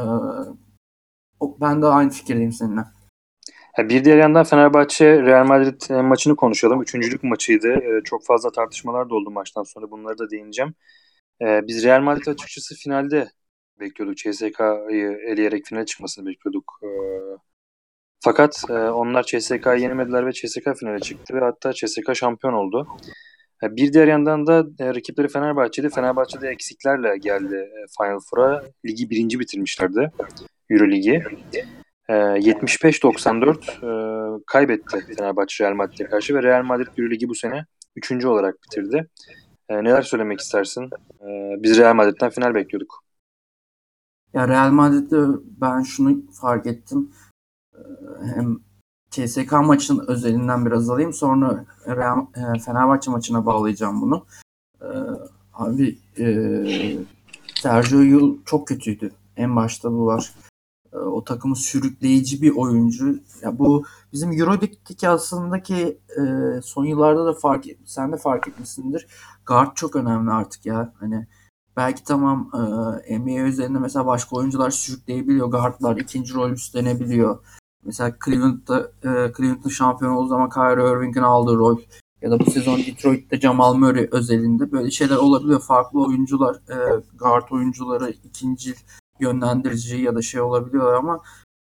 ben 1.60 1.82
de 1.82 1.86
aynı 1.86 2.10
fikirdeyim 2.10 2.52
seninle. 2.52 2.84
Bir 3.78 4.04
diğer 4.04 4.16
yandan 4.16 4.44
Fenerbahçe 4.44 5.22
Real 5.22 5.46
Madrid 5.46 5.90
e, 5.90 6.02
maçını 6.02 6.36
konuşalım. 6.36 6.82
Üçüncülük 6.82 7.22
maçıydı. 7.22 7.68
E, 7.72 8.02
Çok 8.04 8.26
fazla 8.26 8.52
tartışmalar 8.52 9.10
da 9.10 9.14
oldu 9.14 9.30
maçtan 9.30 9.62
sonra. 9.62 9.90
Bunları 9.90 10.18
da 10.18 10.30
değineceğim. 10.30 10.74
E, 11.42 11.66
Biz 11.66 11.84
Real 11.84 12.00
Madrid 12.00 12.26
açıkçası 12.26 12.74
finalde 12.74 13.28
bekliyorduk. 13.80 14.16
CSK'yı 14.16 15.18
eleyerek 15.28 15.66
finale 15.66 15.86
çıkmasını 15.86 16.26
bekliyorduk. 16.26 16.80
Fakat 18.20 18.64
onlar 18.70 19.22
CSK'yı 19.22 19.80
yenemediler 19.80 20.26
ve 20.26 20.32
CSK 20.32 20.78
finale 20.80 21.00
çıktı 21.00 21.34
ve 21.34 21.40
hatta 21.40 21.72
CSK 21.72 22.14
şampiyon 22.14 22.54
oldu. 22.54 22.86
Bir 23.62 23.92
diğer 23.92 24.08
yandan 24.08 24.46
da 24.46 24.64
rakipleri 24.80 25.28
Fenerbahçe'de. 25.28 25.90
Fenerbahçe'de 25.90 26.48
eksiklerle 26.48 27.18
geldi 27.18 27.70
Final 27.98 28.18
Four'a. 28.30 28.64
Ligi 28.86 29.10
birinci 29.10 29.40
bitirmişlerdi. 29.40 30.12
Euro 30.70 30.88
Ligi. 30.90 31.22
E, 32.08 32.12
75-94 32.12 34.38
e, 34.38 34.42
kaybetti 34.46 35.06
Fenerbahçe 35.16 35.64
Real 35.64 35.74
Madrid'e 35.74 36.04
karşı 36.04 36.34
ve 36.34 36.42
Real 36.42 36.62
Madrid 36.62 36.98
Euro 36.98 37.28
bu 37.28 37.34
sene 37.34 37.66
üçüncü 37.96 38.28
olarak 38.28 38.62
bitirdi. 38.62 39.08
E, 39.68 39.84
neler 39.84 40.02
söylemek 40.02 40.40
istersin? 40.40 40.90
E, 41.20 41.26
biz 41.62 41.78
Real 41.78 41.94
Madrid'den 41.94 42.30
final 42.30 42.54
bekliyorduk. 42.54 43.06
Ya 44.36 44.48
Real 44.48 44.70
Madrid'de 44.70 45.16
ben 45.60 45.82
şunu 45.82 46.22
fark 46.32 46.66
ettim. 46.66 47.10
Ee, 47.74 47.78
Hem 48.34 48.58
CSK 49.10 49.52
maçının 49.52 50.06
özelinden 50.08 50.66
biraz 50.66 50.90
alayım. 50.90 51.12
Sonra 51.12 51.64
Real, 51.86 52.26
e, 52.36 52.58
Fenerbahçe 52.58 53.10
maçına 53.10 53.46
bağlayacağım 53.46 54.00
bunu. 54.00 54.26
Ee, 54.82 54.86
Abi 55.54 55.98
e, 56.18 56.26
Sergio 57.54 58.00
Yul 58.00 58.38
çok 58.44 58.68
kötüydü. 58.68 59.12
En 59.36 59.56
başta 59.56 59.92
bu 59.92 60.06
var. 60.06 60.32
Ee, 60.96 60.98
O 60.98 61.24
takımı 61.24 61.56
sürükleyici 61.56 62.42
bir 62.42 62.56
oyuncu. 62.56 63.20
Ya 63.42 63.58
bu 63.58 63.84
bizim 64.12 64.32
Euroleague'deki 64.32 65.08
aslındaki 65.08 65.98
e, 66.18 66.22
son 66.62 66.84
yıllarda 66.84 67.26
da 67.26 67.32
fark 67.34 67.64
sen 67.84 68.12
de 68.12 68.16
fark 68.16 68.48
etmişsindir. 68.48 69.06
Guard 69.46 69.74
çok 69.74 69.96
önemli 69.96 70.30
artık 70.30 70.66
ya. 70.66 70.92
Hani 71.00 71.26
belki 71.76 72.04
tamam 72.04 72.50
e, 73.08 73.18
NBA 73.18 73.40
üzerinde 73.40 73.78
mesela 73.78 74.06
başka 74.06 74.36
oyuncular 74.36 74.70
sürükleyebiliyor. 74.70 75.50
Guardlar 75.50 75.96
ikinci 75.96 76.34
rol 76.34 76.50
üstlenebiliyor. 76.50 77.38
Mesela 77.84 78.16
Cleveland'da 78.24 78.80
e, 78.80 79.32
Cleveland'ın 79.36 79.68
şampiyon 79.70 80.12
olduğu 80.12 80.28
zaman 80.28 80.50
Kyrie 80.50 80.90
Irving'in 80.92 81.22
aldığı 81.22 81.56
rol 81.56 81.78
ya 82.22 82.30
da 82.30 82.40
bu 82.40 82.50
sezon 82.50 82.78
Detroit'te 82.78 83.40
Jamal 83.40 83.74
Murray 83.74 84.08
özelinde 84.12 84.72
böyle 84.72 84.90
şeyler 84.90 85.16
olabiliyor. 85.16 85.60
Farklı 85.60 86.06
oyuncular, 86.06 86.54
e, 86.54 86.76
guard 87.18 87.50
oyuncuları 87.50 88.14
ikinci 88.24 88.74
yönlendirici 89.20 89.96
ya 89.96 90.14
da 90.14 90.22
şey 90.22 90.40
olabiliyor 90.40 90.94
ama 90.94 91.22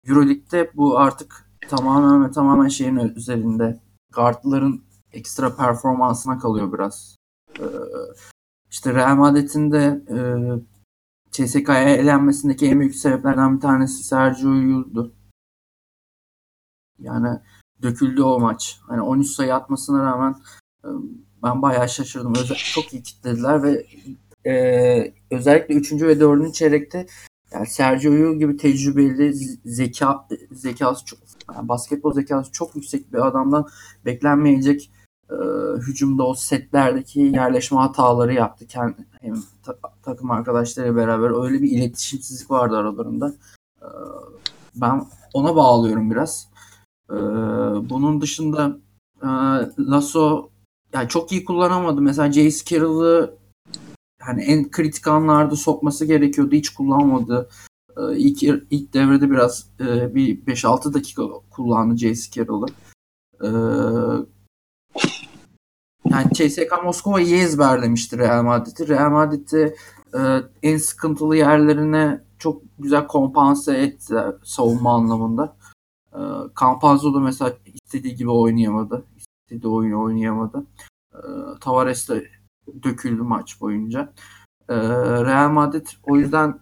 Euroleague'de 0.06 0.70
bu 0.74 0.98
artık 0.98 1.50
tamamen 1.68 2.28
ve 2.28 2.30
tamamen 2.30 2.68
şeyin 2.68 2.96
üzerinde. 2.96 3.80
Guardların 4.14 4.84
ekstra 5.12 5.56
performansına 5.56 6.38
kalıyor 6.38 6.72
biraz. 6.72 7.16
Ee, 7.58 7.64
işte 8.70 8.94
Real 8.94 9.16
Madrid'in 9.16 9.72
de 9.72 10.04
e, 10.10 10.18
CSK'ya 11.30 11.96
elenmesindeki 11.96 12.66
en 12.66 12.80
büyük 12.80 12.94
sebeplerden 12.94 13.56
bir 13.56 13.60
tanesi 13.60 14.04
Sergio 14.04 14.50
Yul'du. 14.50 15.14
Yani 16.98 17.40
döküldü 17.82 18.22
o 18.22 18.40
maç. 18.40 18.80
Hani 18.88 19.02
13 19.02 19.26
sayı 19.26 19.54
atmasına 19.54 20.04
rağmen 20.04 20.36
e, 20.84 20.88
ben 21.42 21.62
bayağı 21.62 21.88
şaşırdım. 21.88 22.34
Özel, 22.34 22.56
çok 22.56 22.92
iyi 22.92 23.02
kitlediler 23.02 23.62
ve 23.62 23.86
e, 24.50 25.14
özellikle 25.30 25.74
3. 25.74 25.92
ve 25.92 26.20
4. 26.20 26.54
çeyrekte 26.54 27.06
yani 27.52 27.66
Sergio 27.66 28.34
gibi 28.34 28.56
tecrübeli 28.56 29.34
zeka 29.64 30.28
zekası 30.52 31.04
çok 31.04 31.18
yani 31.54 31.68
basketbol 31.68 32.12
zekası 32.12 32.52
çok 32.52 32.76
yüksek 32.76 33.12
bir 33.12 33.26
adamdan 33.26 33.68
beklenmeyecek 34.04 34.90
e, 35.30 35.34
hücumda 35.76 36.26
o 36.26 36.34
setlerdeki 36.34 37.20
yerleşme 37.20 37.78
hataları 37.78 38.34
yaptı. 38.34 38.66
Kendi, 38.66 38.96
hem 39.20 39.34
ta- 39.62 39.78
takım 40.02 40.30
arkadaşlarıyla 40.30 40.96
beraber 40.96 41.44
öyle 41.44 41.62
bir 41.62 41.70
iletişimsizlik 41.70 42.50
vardı 42.50 42.76
aralarında. 42.76 43.34
E, 43.82 43.88
ben 44.76 45.06
ona 45.34 45.56
bağlıyorum 45.56 46.10
biraz. 46.10 46.48
E, 47.10 47.16
bunun 47.90 48.20
dışında 48.20 48.76
e, 49.22 49.28
Lasso 49.78 50.50
yani 50.92 51.08
çok 51.08 51.32
iyi 51.32 51.44
kullanamadı. 51.44 52.00
Mesela 52.00 52.32
Jace 52.32 52.64
Carroll'ı 52.64 53.39
hani 54.20 54.42
en 54.42 54.70
kritik 54.70 55.08
anlarda 55.08 55.56
sokması 55.56 56.04
gerekiyordu. 56.04 56.54
Hiç 56.54 56.68
kullanmadı. 56.68 57.48
Ee, 57.96 58.16
ilk, 58.16 58.42
ilk 58.70 58.94
devrede 58.94 59.30
biraz 59.30 59.70
e, 59.80 60.14
bir 60.14 60.46
5-6 60.46 60.94
dakika 60.94 61.22
kullandı 61.50 61.96
Jace 61.96 62.30
Carroll'ı. 62.30 62.66
Ee, 63.42 63.48
yani 66.10 66.26
CSKA 66.34 66.82
Moskova 66.82 67.20
iyi 67.20 67.36
ezberlemişti 67.36 68.18
Real 68.18 68.42
Madrid'i. 68.42 68.88
Real 68.88 69.10
Madrid'i 69.10 69.74
e, 70.14 70.20
en 70.62 70.76
sıkıntılı 70.76 71.36
yerlerine 71.36 72.24
çok 72.38 72.62
güzel 72.78 73.06
kompanse 73.06 73.76
ettiler 73.76 74.34
savunma 74.44 74.94
anlamında. 74.94 75.56
E, 76.12 76.18
da 77.14 77.20
mesela 77.20 77.56
istediği 77.84 78.14
gibi 78.14 78.30
oynayamadı. 78.30 79.04
İstediği 79.16 79.72
oyunu 79.72 80.02
oynayamadı. 80.02 80.66
E, 81.14 81.18
Tavares 81.60 82.08
de 82.08 82.39
döküldü 82.82 83.22
maç 83.22 83.60
boyunca. 83.60 84.12
Ee, 84.68 84.76
Real 85.24 85.50
Madrid 85.50 85.86
o 86.02 86.16
yüzden 86.16 86.60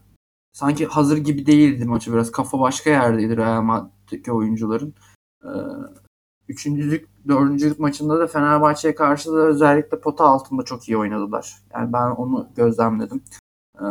sanki 0.53 0.87
hazır 0.87 1.19
gibi 1.19 1.47
değildi 1.47 1.85
maçı 1.85 2.13
biraz. 2.13 2.33
Kafa 2.33 2.61
başka 2.61 2.91
yerdeydi 2.91 3.37
Real 3.37 3.63
Madrid'deki 3.63 4.33
oyuncuların. 4.33 4.95
Ee, 5.45 5.49
üçüncülük, 6.49 7.09
dördüncülük 7.29 7.79
maçında 7.79 8.19
da 8.19 8.27
Fenerbahçe'ye 8.27 8.95
karşı 8.95 9.33
da 9.33 9.37
özellikle 9.37 10.01
pota 10.01 10.25
altında 10.25 10.63
çok 10.63 10.89
iyi 10.89 10.99
oynadılar. 10.99 11.57
Yani 11.75 11.93
ben 11.93 12.11
onu 12.11 12.49
gözlemledim. 12.57 13.23
Ee, 13.81 13.85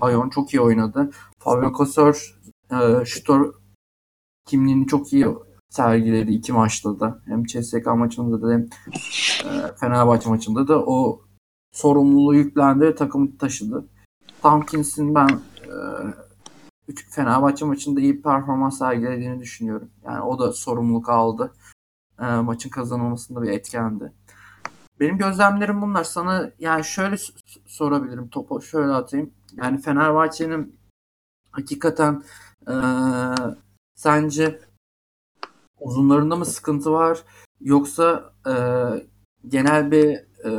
Ayon 0.00 0.30
çok 0.30 0.54
iyi 0.54 0.60
oynadı. 0.60 1.10
Fabio 1.38 1.72
Kosor 1.72 2.36
e, 2.70 3.04
şutör 3.04 3.54
kimliğini 4.46 4.86
çok 4.86 5.12
iyi 5.12 5.26
sergiledi 5.74 6.32
iki 6.32 6.52
maçta 6.52 7.00
da. 7.00 7.18
Hem 7.24 7.44
CSK 7.44 7.86
maçında 7.86 8.42
da 8.42 8.52
hem 8.52 8.60
e, 8.60 9.76
Fenerbahçe 9.80 10.28
maçında 10.28 10.68
da 10.68 10.84
o 10.86 11.22
sorumluluğu 11.72 12.34
yüklendi 12.34 12.84
ve 12.84 12.94
takımı 12.94 13.38
taşıdı. 13.38 13.88
Tompkins'in 14.42 15.14
ben 15.14 15.28
e, 15.62 15.74
Fenerbahçe 17.10 17.64
maçında 17.64 18.00
iyi 18.00 18.22
performans 18.22 18.78
sergilediğini 18.78 19.40
düşünüyorum. 19.40 19.90
Yani 20.04 20.20
o 20.20 20.38
da 20.38 20.52
sorumluluk 20.52 21.08
aldı. 21.08 21.52
E, 22.20 22.26
maçın 22.26 22.70
kazanılmasında 22.70 23.42
bir 23.42 23.50
etkendi. 23.50 24.12
Benim 25.00 25.18
gözlemlerim 25.18 25.82
bunlar. 25.82 26.04
Sana 26.04 26.50
yani 26.58 26.84
şöyle 26.84 27.16
sorabilirim. 27.66 28.28
Topu 28.28 28.62
şöyle 28.62 28.92
atayım. 28.92 29.30
Yani 29.52 29.80
Fenerbahçe'nin 29.80 30.76
hakikaten 31.50 32.22
e, 32.68 32.74
sence 33.94 34.60
uzunlarında 35.84 36.36
mı 36.36 36.44
sıkıntı 36.44 36.92
var 36.92 37.24
yoksa 37.60 38.32
e, 38.46 38.54
genel 39.48 39.90
bir 39.90 40.08
e, 40.44 40.50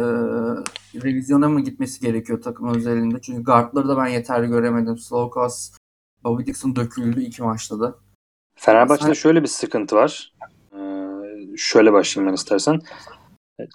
revizyona 1.04 1.50
mı 1.50 1.62
gitmesi 1.62 2.02
gerekiyor 2.02 2.42
takım 2.42 2.76
özelinde? 2.76 3.22
Çünkü 3.22 3.44
guardları 3.44 3.88
da 3.88 3.98
ben 3.98 4.08
yeterli 4.08 4.48
göremedim. 4.48 4.98
Slokas, 4.98 5.78
Bobby 6.24 6.46
Dixon 6.46 6.76
döküldü 6.76 7.22
iki 7.22 7.44
maçta 7.44 7.80
da. 7.80 7.96
Fenerbahçe'de 8.56 9.08
Sen- 9.08 9.14
şöyle 9.14 9.42
bir 9.42 9.48
sıkıntı 9.48 9.96
var. 9.96 10.34
Ee, 10.74 11.58
şöyle 11.58 11.94
başlayayım 11.94 12.32
ben 12.32 12.36
istersen. 12.36 12.80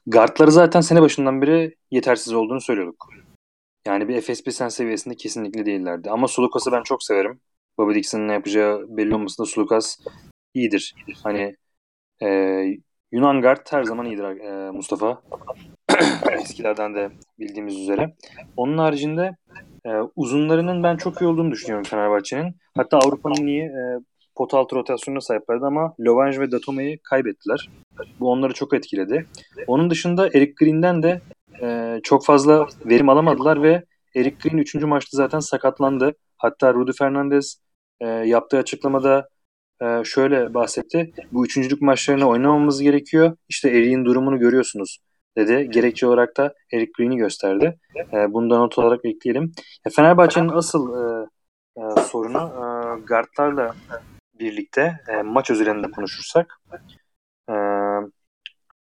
Guardları 0.07 0.53
zaten 0.53 0.81
sene 0.81 1.03
başından 1.03 1.43
beri 1.43 1.77
yetersiz 1.91 2.33
olduğunu 2.33 2.61
söylüyorduk. 2.61 3.09
Yani 3.87 4.09
bir 4.09 4.17
Efes 4.17 4.45
Pilsen 4.45 4.69
seviyesinde 4.69 5.15
kesinlikle 5.15 5.67
değillerdi. 5.67 6.11
Ama 6.11 6.29
Sulukas'ı 6.29 6.73
ben 6.73 6.83
çok 6.83 7.03
severim. 7.03 7.41
Bobby 7.79 7.95
Dixon'ın 7.95 8.29
ne 8.29 8.33
yapacağı 8.33 8.87
belli 8.97 9.15
olmasında 9.15 9.47
Sulukas 9.47 9.99
iyidir. 10.55 10.95
Hani 11.23 11.57
e, 12.23 12.29
Yunan 13.13 13.43
guard 13.43 13.67
her 13.71 13.85
zaman 13.85 14.07
iyidir 14.07 14.25
e, 14.25 14.71
Mustafa. 14.71 15.23
Eskilerden 16.33 16.95
de 16.95 17.11
bildiğimiz 17.39 17.77
üzere. 17.77 18.15
Onun 18.57 18.79
haricinde 18.79 19.37
e, 19.87 19.91
uzunlarının 20.17 20.83
ben 20.83 20.97
çok 20.97 21.21
iyi 21.23 21.27
olduğunu 21.27 21.53
düşünüyorum 21.53 21.85
Fenerbahçe'nin. 21.85 22.57
Hatta 22.77 22.99
Avrupa'nın 22.99 23.47
iyi 23.47 23.63
e, 23.63 23.83
pot 24.35 24.55
altı 24.55 24.77
rotasyonuna 24.77 25.21
sahiplerdi 25.21 25.67
ama 25.67 25.95
Lovange 26.01 26.41
ve 26.41 26.53
Datome'yi 26.53 26.99
kaybettiler. 26.99 27.71
Bu 28.21 28.31
onları 28.31 28.55
çok 28.55 28.75
etkiledi. 28.75 29.27
Onun 29.67 29.91
dışında 29.91 30.27
Eric 30.27 30.53
Green'den 30.61 31.03
de 31.03 31.21
e, 31.63 32.01
çok 32.03 32.25
fazla 32.25 32.67
verim 32.85 33.09
alamadılar 33.09 33.63
ve 33.63 33.85
Eric 34.17 34.37
Green 34.43 34.59
3. 34.59 34.75
maçta 34.75 35.17
zaten 35.17 35.41
sakatlandı. 35.41 36.15
Hatta 36.37 36.75
Rudy 36.75 36.93
Fernandez 36.93 37.61
e, 38.01 38.07
yaptığı 38.07 38.59
açıklamada 38.59 39.29
e, 39.83 40.05
şöyle 40.05 40.55
bahsetti. 40.55 41.13
Bu 41.33 41.45
üçüncülük 41.45 41.83
maçlarını 41.83 42.29
oynamamız 42.29 42.83
gerekiyor. 42.83 43.37
İşte 43.49 43.69
Eric'in 43.69 44.05
durumunu 44.05 44.39
görüyorsunuz 44.39 44.99
dedi. 45.37 45.71
Gerekçe 45.71 46.07
olarak 46.07 46.37
da 46.37 46.55
Eric 46.73 46.93
Green'i 46.99 47.17
gösterdi. 47.17 47.79
E, 48.13 48.33
bunu 48.33 48.51
da 48.51 48.59
not 48.59 48.79
olarak 48.79 49.05
ekleyelim. 49.05 49.53
E, 49.87 49.91
Fenerbahçe'nin 49.91 50.49
asıl 50.49 50.95
e, 50.95 51.27
e, 51.77 52.01
sorunu 52.01 52.39
e, 52.39 52.65
guardlarla 53.07 53.75
birlikte 54.39 55.01
maç 55.25 55.51
özelinde 55.51 55.91
konuşursak 55.91 56.61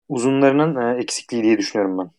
uzunlarının 0.10 0.98
eksikliği 0.98 1.44
diye 1.44 1.58
düşünüyorum 1.58 1.98
ben. 1.98 2.19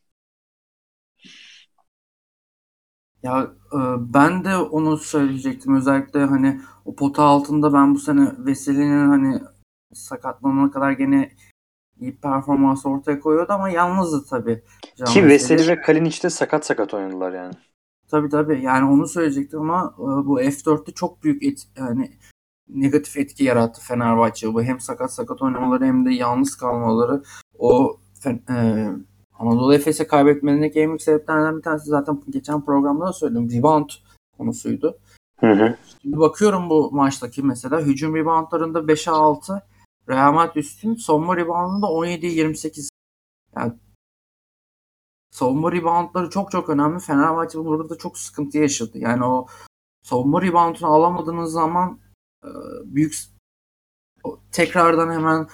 Ya 3.23 3.51
e, 3.73 3.79
ben 4.15 4.45
de 4.45 4.57
onu 4.57 4.99
söyleyecektim. 4.99 5.77
Özellikle 5.77 6.25
hani 6.25 6.61
o 6.85 6.95
pota 6.95 7.23
altında 7.23 7.73
ben 7.73 7.95
bu 7.95 7.99
sene 7.99 8.33
Veseli'nin 8.39 9.09
hani 9.09 9.41
sakatlanana 9.95 10.71
kadar 10.71 10.93
gene 10.93 11.33
iyi 12.01 12.17
performans 12.17 12.87
ortaya 12.87 13.21
koyuyordu 13.21 13.53
ama 13.53 13.69
yalnızdı 13.69 14.25
tabii. 14.31 14.63
Can 14.97 15.07
Ki 15.07 15.27
Veseli 15.27 15.69
ve 15.69 15.81
Kalinic 15.81 16.23
de 16.23 16.31
sakat 16.31 16.67
sakat 16.67 16.95
oynadılar 16.95 17.33
yani. 17.33 17.55
Tabii 18.11 18.29
tabii. 18.29 18.63
Yani 18.63 18.91
onu 18.91 19.09
söyleyecektim 19.09 19.61
ama 19.61 19.95
e, 19.99 20.27
bu 20.27 20.41
F4'te 20.41 20.93
çok 20.93 21.23
büyük 21.23 21.43
et, 21.43 21.67
yani 21.79 22.11
negatif 22.69 23.17
etki 23.17 23.45
yarattı 23.45 23.81
Fenerbahçe. 23.81 24.55
Bu 24.55 24.63
hem 24.63 24.81
sakat 24.81 25.15
sakat 25.15 25.43
oynamaları 25.43 25.85
hem 25.85 26.07
de 26.07 26.15
yalnız 26.15 26.57
kalmaları 26.57 27.23
o 27.59 28.01
e, 28.27 28.89
Anadolu 29.41 29.75
Efes'e 29.75 30.07
kaybetmelerindeki 30.07 30.81
en 30.81 30.89
büyük 30.89 31.03
sebeplerden 31.03 31.57
bir 31.57 31.63
tanesi 31.63 31.87
zaten 31.87 32.23
geçen 32.31 32.65
programda 32.65 33.07
da 33.07 33.13
söyledim. 33.13 33.51
Rebound 33.51 33.91
konusuydu. 34.39 34.99
Hı 35.41 35.53
hı. 35.53 35.77
Şimdi 36.03 36.19
bakıyorum 36.19 36.71
bu 36.71 36.91
maçtaki 36.93 37.43
mesela 37.43 37.81
hücum 37.81 38.17
reboundlarında 38.17 38.79
5'e 38.79 39.11
6 39.11 39.63
Real 40.09 40.33
Madrid 40.33 40.57
üstün. 40.57 40.95
Savunma 40.95 41.37
reboundında 41.37 41.87
17'ye 41.87 42.33
28. 42.33 42.91
Yani 43.57 43.73
savunma 45.31 45.73
reboundları 45.73 46.31
çok 46.31 46.51
çok 46.51 46.69
önemli. 46.69 47.01
Fenerbahçe 47.01 47.59
burada 47.59 47.89
da 47.89 47.99
çok 47.99 48.19
sıkıntı 48.19 48.59
yaşadı. 48.59 48.99
Yani 48.99 49.25
o 49.25 49.47
savunma 50.03 50.43
reboundunu 50.43 50.87
alamadığınız 50.87 51.53
zaman 51.53 52.01
e, 52.45 52.49
büyük 52.85 53.15
tekrardan 54.53 55.13
hemen 55.13 55.49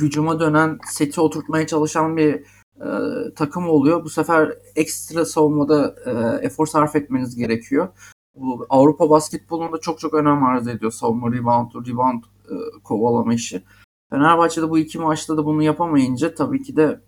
hücuma 0.00 0.40
dönen 0.40 0.78
seti 0.86 1.20
oturtmaya 1.20 1.66
çalışan 1.66 2.16
bir 2.16 2.44
e, 2.80 2.88
takım 3.36 3.68
oluyor. 3.68 4.04
Bu 4.04 4.10
sefer 4.10 4.58
ekstra 4.76 5.24
savunmada 5.24 5.94
e, 6.06 6.44
efor 6.46 6.66
sarf 6.66 6.96
etmeniz 6.96 7.36
gerekiyor. 7.36 7.88
Bu 8.34 8.66
Avrupa 8.68 9.10
basketbolunda 9.10 9.78
çok 9.78 9.98
çok 9.98 10.14
önem 10.14 10.44
arz 10.44 10.68
ediyor 10.68 10.92
savunma 10.92 11.32
rebound, 11.32 11.70
rebound 11.86 12.22
e, 12.24 12.54
kovalama 12.84 13.34
işi. 13.34 13.62
Fenerbahçe'de 14.10 14.70
bu 14.70 14.78
iki 14.78 14.98
maçta 14.98 15.36
da 15.36 15.44
bunu 15.44 15.62
yapamayınca 15.62 16.34
tabii 16.34 16.62
ki 16.62 16.76
de 16.76 17.00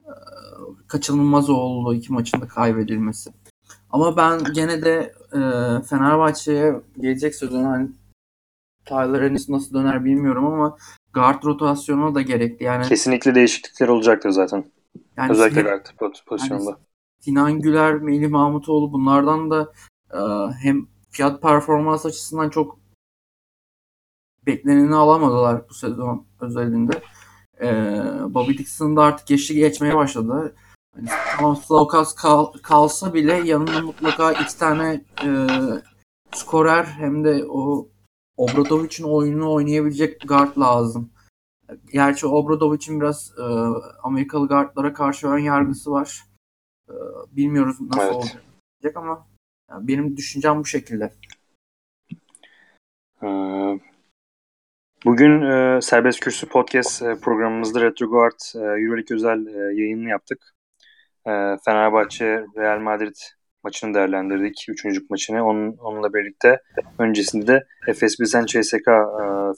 e, 0.00 0.12
kaçınılmaz 0.88 1.50
oldu 1.50 1.94
iki 1.94 2.12
maçın 2.12 2.40
da 2.40 2.48
kaybedilmesi. 2.48 3.30
Ama 3.90 4.16
ben 4.16 4.40
gene 4.54 4.82
de 4.82 5.14
e, 5.32 5.40
Fenerbahçe'ye 5.82 6.80
gelecek 7.00 7.34
sezon 7.34 7.64
hani 7.64 7.90
Tyler 8.84 9.22
Ennis 9.22 9.48
nasıl 9.48 9.74
döner 9.74 10.04
bilmiyorum 10.04 10.46
ama 10.46 10.76
guard 11.14 11.44
rotasyonu 11.44 12.14
da 12.14 12.22
gerekli. 12.22 12.64
Yani 12.64 12.86
kesinlikle 12.86 13.34
değişiklikler 13.34 13.88
olacaktır 13.88 14.30
zaten. 14.30 14.64
Yani 15.20 15.32
Özellikle 15.32 15.62
guard 15.62 15.86
pozisyonunda. 16.26 16.70
Yani 16.70 16.78
Sinan 17.20 17.60
Güler, 17.60 17.94
Melih 17.94 18.28
Mahmutoğlu 18.28 18.92
bunlardan 18.92 19.50
da 19.50 19.72
e, 20.12 20.20
hem 20.62 20.86
fiyat 21.10 21.42
performans 21.42 22.06
açısından 22.06 22.50
çok 22.50 22.78
bekleneni 24.46 24.94
alamadılar 24.94 25.68
bu 25.68 25.74
sezon 25.74 26.26
özelinde. 26.40 27.02
Ee, 27.60 28.02
Bobby 28.28 28.58
Dixon 28.58 28.96
da 28.96 29.02
artık 29.02 29.26
geçti 29.26 29.54
geçmeye 29.54 29.96
başladı. 29.96 30.54
Hani 30.94 31.08
tamam 31.36 31.56
Slokas 31.56 32.14
kal, 32.14 32.52
kalsa 32.62 33.14
bile 33.14 33.32
yanında 33.32 33.80
mutlaka 33.80 34.32
iki 34.32 34.58
tane 34.58 35.04
e, 35.24 35.46
skorer 36.32 36.84
hem 36.84 37.24
de 37.24 37.44
o 37.48 37.88
Obradovic'in 38.36 39.04
oyununu 39.04 39.52
oynayabilecek 39.52 40.28
guard 40.28 40.58
lazım. 40.58 41.10
Gerçi 41.92 42.26
Obradovic'in 42.26 43.00
biraz 43.00 43.32
e, 43.38 43.44
Amerikalı 44.02 44.48
guardlara 44.48 44.92
karşı 44.92 45.28
ön 45.28 45.38
yargısı 45.38 45.90
var. 45.90 46.22
E, 46.88 46.94
bilmiyoruz 47.36 47.76
nasıl 47.80 48.02
evet. 48.02 48.14
olacak 48.14 48.96
ama 48.96 49.26
yani 49.70 49.88
benim 49.88 50.16
düşüncem 50.16 50.58
bu 50.58 50.64
şekilde. 50.64 51.12
Ee, 53.22 53.80
bugün 55.04 55.42
e, 55.42 55.80
Serbest 55.82 56.20
Kürsü 56.20 56.48
Podcast 56.48 57.02
e, 57.02 57.14
programımızda 57.22 57.80
Retrogard 57.80 58.40
e, 58.54 58.58
Euroleague 58.58 59.16
özel 59.16 59.46
e, 59.46 59.80
yayınını 59.80 60.08
yaptık. 60.08 60.54
E, 61.26 61.30
Fenerbahçe 61.64 62.44
Real 62.56 62.78
Madrid 62.78 63.16
maçını 63.64 63.94
değerlendirdik. 63.94 64.66
Üçüncülük 64.68 65.10
maçını. 65.10 65.44
Onun, 65.46 65.76
onunla 65.76 66.14
birlikte 66.14 66.62
öncesinde 66.98 67.46
de 67.46 67.66
Efes 67.88 68.20
Bilsen 68.20 68.46
CSK 68.46 68.88
e, 68.88 68.92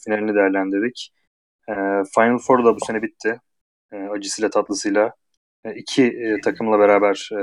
finalini 0.04 0.34
değerlendirdik. 0.34 1.12
E, 1.72 1.74
Final 2.14 2.38
Four 2.38 2.64
da 2.64 2.74
bu 2.74 2.84
sene 2.86 3.02
bitti. 3.02 3.40
E, 3.92 3.96
acısıyla 3.96 4.50
tatlısıyla. 4.50 5.12
E, 5.64 5.74
iki 5.74 6.04
e, 6.04 6.40
takımla 6.40 6.78
beraber 6.78 7.28
e, 7.32 7.40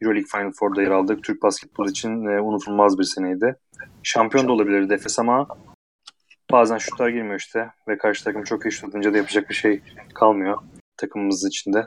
Euroleague 0.00 0.28
Final 0.32 0.52
Four'da 0.58 0.82
yer 0.82 0.90
aldık. 0.90 1.24
Türk 1.24 1.42
basketbol 1.42 1.88
için 1.88 2.26
e, 2.26 2.40
unutulmaz 2.40 2.98
bir 2.98 3.04
seneydi. 3.04 3.56
Şampiyon 4.02 4.48
da 4.48 4.52
olabilirdi 4.52 4.94
Efes 4.94 5.18
ama 5.18 5.48
bazen 6.52 6.78
şutlar 6.78 7.08
girmiyor 7.08 7.38
işte 7.38 7.70
ve 7.88 7.98
karşı 7.98 8.24
takım 8.24 8.44
çok 8.44 8.66
iyi 8.66 8.72
şut 8.72 8.88
atınca 8.88 9.12
da 9.12 9.16
yapacak 9.16 9.48
bir 9.48 9.54
şey 9.54 9.82
kalmıyor 10.14 10.58
takımımız 10.96 11.46
içinde. 11.46 11.86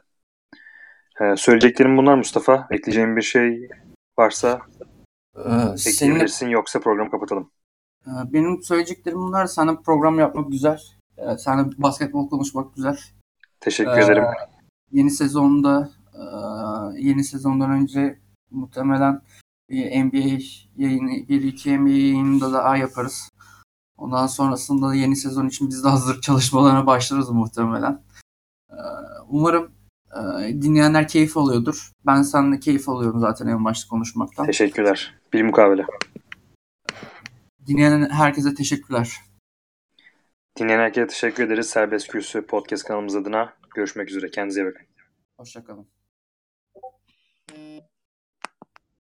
Ee, 1.21 1.35
söyleyeceklerim 1.37 1.97
bunlar 1.97 2.15
Mustafa. 2.15 2.67
Ekleyeceğim 2.71 3.17
bir 3.17 3.21
şey 3.21 3.69
varsa 4.19 4.61
ee, 5.35 5.39
ekleyebilirsin 5.89 6.27
seninle... 6.27 6.53
yoksa 6.53 6.79
programı 6.79 7.11
kapatalım. 7.11 7.51
Ee, 8.07 8.33
benim 8.33 8.63
söyleyeceklerim 8.63 9.17
bunlar. 9.17 9.45
Sana 9.45 9.75
program 9.75 10.19
yapmak 10.19 10.51
güzel. 10.51 10.79
Ee, 11.17 11.37
basketbol 11.77 12.29
konuşmak 12.29 12.75
güzel. 12.75 12.99
Teşekkür 13.59 13.91
ee, 13.91 14.03
ederim. 14.03 14.23
Yeni 14.91 15.11
sezonda 15.11 15.89
e, 16.13 16.23
yeni 16.99 17.23
sezondan 17.23 17.71
önce 17.71 18.19
muhtemelen 18.51 19.21
bir 19.69 20.03
NBA 20.03 20.43
yayını, 20.77 21.27
bir 21.29 21.43
iki 21.43 21.77
NBA 21.77 21.89
yayınında 21.89 22.53
daha 22.53 22.77
yaparız. 22.77 23.29
Ondan 23.97 24.27
sonrasında 24.27 24.89
da 24.89 24.95
yeni 24.95 25.15
sezon 25.15 25.47
için 25.47 25.69
biz 25.69 25.83
de 25.83 25.89
hazırlık 25.89 26.23
çalışmalarına 26.23 26.87
başlarız 26.87 27.29
muhtemelen. 27.29 28.01
Ee, 28.71 28.75
umarım 29.29 29.71
e, 30.13 30.21
dinleyenler 30.61 31.07
keyif 31.07 31.37
alıyordur. 31.37 31.91
Ben 32.05 32.21
seninle 32.21 32.59
keyif 32.59 32.89
alıyorum 32.89 33.19
zaten 33.19 33.47
en 33.47 33.65
başta 33.65 33.89
konuşmaktan. 33.89 34.45
Teşekkürler. 34.45 35.15
Bir 35.33 35.43
mukavele. 35.43 35.85
Dinleyen 37.67 38.09
herkese 38.09 38.53
teşekkürler. 38.53 39.17
Dinleyen 40.59 40.79
herkese 40.79 41.07
teşekkür 41.07 41.43
ederiz. 41.43 41.69
Serbest 41.69 42.07
Kürsü 42.07 42.45
podcast 42.45 42.83
kanalımız 42.83 43.15
adına. 43.15 43.53
Görüşmek 43.75 44.09
üzere. 44.09 44.31
Kendinize 44.31 44.61
iyi 44.61 44.65
bakın. 44.65 44.87
Hoşçakalın. 45.37 45.87